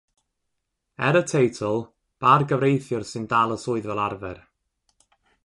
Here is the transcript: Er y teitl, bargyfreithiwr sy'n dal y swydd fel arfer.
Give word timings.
Er 1.07 1.19
y 1.19 1.21
teitl, 1.31 1.75
bargyfreithiwr 2.25 3.07
sy'n 3.11 3.29
dal 3.35 3.55
y 3.57 3.59
swydd 3.67 3.87
fel 3.91 4.03
arfer. 4.09 4.43